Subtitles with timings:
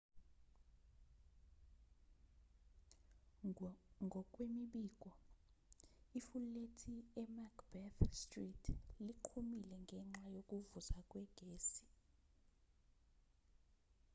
[4.05, 5.09] ngokwemibiko
[6.19, 8.63] ifulethi emacbeth street
[9.05, 11.83] liqhumile ngenxa yokuvuza kwegesi